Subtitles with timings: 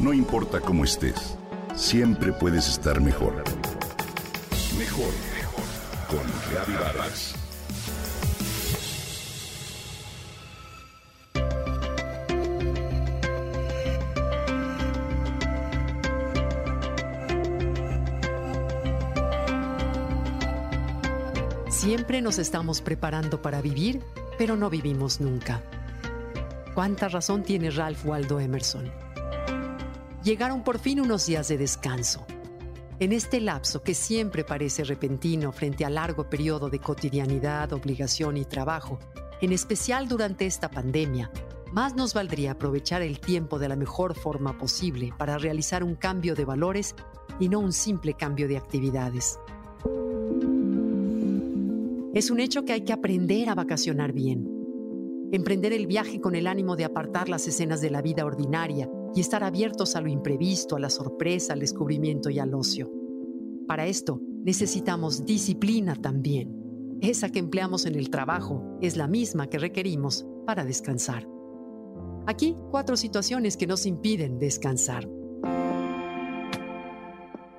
[0.00, 1.36] No importa cómo estés,
[1.76, 3.44] siempre puedes estar mejor.
[4.78, 5.64] Mejor, mejor.
[6.08, 7.34] Con Reavivadas.
[21.68, 24.00] Siempre nos estamos preparando para vivir,
[24.38, 25.62] pero no vivimos nunca.
[26.74, 29.09] ¿Cuánta razón tiene Ralph Waldo Emerson?
[30.22, 32.26] Llegaron por fin unos días de descanso.
[32.98, 38.44] En este lapso que siempre parece repentino frente al largo periodo de cotidianidad, obligación y
[38.44, 38.98] trabajo,
[39.40, 41.30] en especial durante esta pandemia,
[41.72, 46.34] más nos valdría aprovechar el tiempo de la mejor forma posible para realizar un cambio
[46.34, 46.94] de valores
[47.38, 49.38] y no un simple cambio de actividades.
[52.12, 54.46] Es un hecho que hay que aprender a vacacionar bien.
[55.32, 59.20] Emprender el viaje con el ánimo de apartar las escenas de la vida ordinaria y
[59.20, 62.90] estar abiertos a lo imprevisto, a la sorpresa, al descubrimiento y al ocio.
[63.66, 66.98] Para esto necesitamos disciplina también.
[67.00, 71.26] Esa que empleamos en el trabajo es la misma que requerimos para descansar.
[72.26, 75.08] Aquí cuatro situaciones que nos impiden descansar.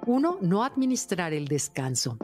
[0.05, 2.17] Uno, no administrar el descanso.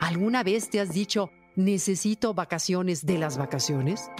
[0.00, 4.10] ¿Alguna vez te has dicho, necesito vacaciones de las vacaciones?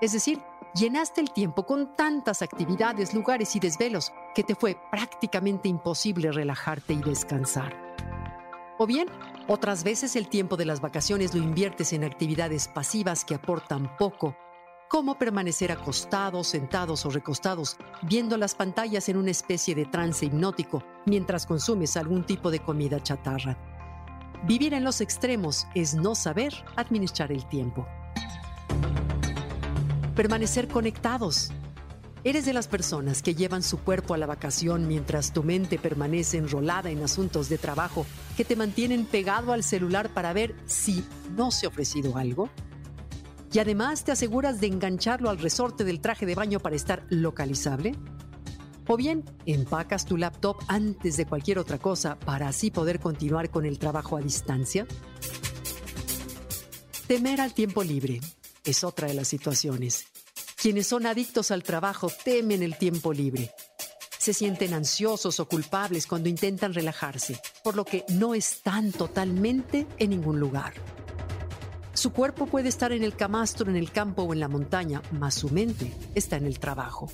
[0.00, 0.38] Es decir,
[0.74, 6.92] llenaste el tiempo con tantas actividades, lugares y desvelos que te fue prácticamente imposible relajarte
[6.92, 7.76] y descansar.
[8.78, 9.08] O bien,
[9.48, 14.36] otras veces el tiempo de las vacaciones lo inviertes en actividades pasivas que aportan poco,
[14.88, 20.82] como permanecer acostados, sentados o recostados, viendo las pantallas en una especie de trance hipnótico
[21.06, 23.56] mientras consumes algún tipo de comida chatarra.
[24.44, 27.86] Vivir en los extremos es no saber administrar el tiempo
[30.20, 31.50] permanecer conectados.
[32.24, 36.36] ¿Eres de las personas que llevan su cuerpo a la vacación mientras tu mente permanece
[36.36, 38.04] enrolada en asuntos de trabajo
[38.36, 41.06] que te mantienen pegado al celular para ver si
[41.38, 42.50] no se ha ofrecido algo?
[43.50, 47.94] Y además te aseguras de engancharlo al resorte del traje de baño para estar localizable?
[48.88, 53.64] ¿O bien empacas tu laptop antes de cualquier otra cosa para así poder continuar con
[53.64, 54.86] el trabajo a distancia?
[57.06, 58.20] Temer al tiempo libre
[58.64, 60.06] es otra de las situaciones.
[60.60, 63.50] Quienes son adictos al trabajo temen el tiempo libre.
[64.18, 70.10] Se sienten ansiosos o culpables cuando intentan relajarse, por lo que no están totalmente en
[70.10, 70.74] ningún lugar.
[71.94, 75.36] Su cuerpo puede estar en el camastro, en el campo o en la montaña, mas
[75.36, 77.10] su mente está en el trabajo.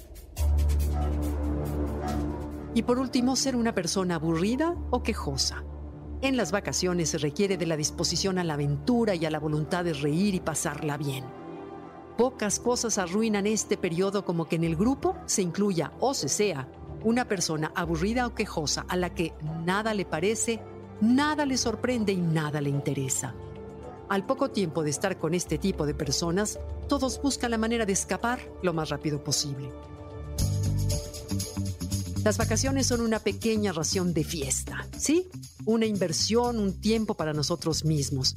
[2.75, 5.63] Y por último, ser una persona aburrida o quejosa.
[6.21, 9.85] En las vacaciones se requiere de la disposición a la aventura y a la voluntad
[9.85, 11.46] de reír y pasarla bien.
[12.17, 16.67] Pocas cosas arruinan este periodo como que en el grupo se incluya o se sea
[17.05, 19.35] una persona aburrida o quejosa a la que
[19.67, 20.63] nada le parece,
[21.03, 23.35] nada le sorprende y nada le interesa.
[24.09, 27.93] Al poco tiempo de estar con este tipo de personas, todos buscan la manera de
[27.93, 29.71] escapar lo más rápido posible.
[32.25, 35.29] Las vacaciones son una pequeña ración de fiesta, ¿sí?
[35.67, 38.37] Una inversión, un tiempo para nosotros mismos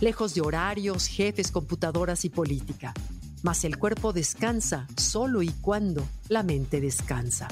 [0.00, 2.94] lejos de horarios, jefes, computadoras y política.
[3.42, 7.48] Mas el cuerpo descansa solo y cuando la mente descansa.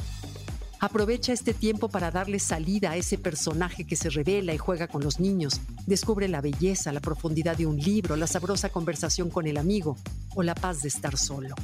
[0.80, 5.04] Aprovecha este tiempo para darle salida a ese personaje que se revela y juega con
[5.04, 9.58] los niños, descubre la belleza, la profundidad de un libro, la sabrosa conversación con el
[9.58, 9.96] amigo
[10.34, 11.54] o la paz de estar solo.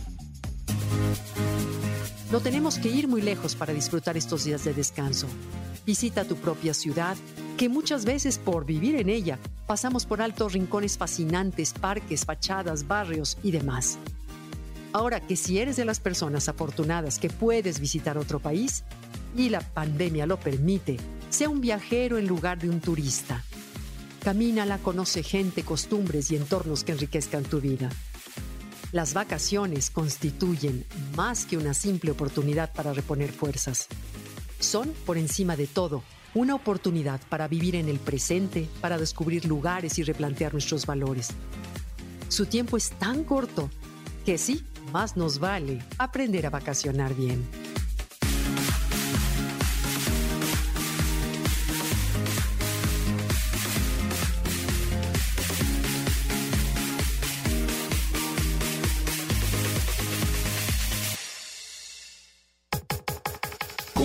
[2.30, 5.26] No tenemos que ir muy lejos para disfrutar estos días de descanso.
[5.86, 7.16] Visita tu propia ciudad,
[7.56, 13.38] que muchas veces por vivir en ella pasamos por altos rincones fascinantes, parques, fachadas, barrios
[13.42, 13.98] y demás.
[14.92, 18.84] Ahora que si eres de las personas afortunadas que puedes visitar otro país
[19.34, 20.98] y la pandemia lo permite,
[21.30, 23.42] sea un viajero en lugar de un turista.
[24.22, 27.88] Camínala, conoce gente, costumbres y entornos que enriquezcan tu vida.
[28.90, 33.86] Las vacaciones constituyen más que una simple oportunidad para reponer fuerzas.
[34.60, 36.02] Son, por encima de todo,
[36.34, 41.28] una oportunidad para vivir en el presente, para descubrir lugares y replantear nuestros valores.
[42.28, 43.68] Su tiempo es tan corto
[44.24, 47.67] que sí, más nos vale aprender a vacacionar bien.